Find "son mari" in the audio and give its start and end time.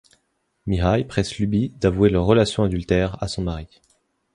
3.27-3.67